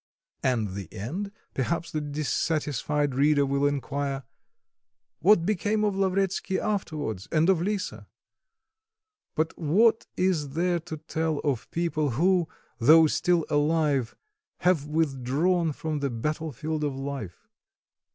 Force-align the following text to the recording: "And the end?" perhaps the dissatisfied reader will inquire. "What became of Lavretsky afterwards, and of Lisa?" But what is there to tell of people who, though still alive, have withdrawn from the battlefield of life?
"And 0.41 0.69
the 0.73 0.91
end?" 0.91 1.31
perhaps 1.53 1.91
the 1.91 2.01
dissatisfied 2.01 3.13
reader 3.13 3.45
will 3.45 3.67
inquire. 3.67 4.23
"What 5.19 5.45
became 5.45 5.83
of 5.83 5.95
Lavretsky 5.95 6.59
afterwards, 6.59 7.27
and 7.31 7.47
of 7.51 7.61
Lisa?" 7.61 8.07
But 9.35 9.55
what 9.59 10.07
is 10.17 10.55
there 10.55 10.79
to 10.79 10.97
tell 10.97 11.37
of 11.41 11.69
people 11.69 12.09
who, 12.17 12.47
though 12.79 13.05
still 13.05 13.45
alive, 13.47 14.15
have 14.61 14.87
withdrawn 14.87 15.71
from 15.71 15.99
the 15.99 16.09
battlefield 16.09 16.83
of 16.83 16.95
life? 16.95 17.47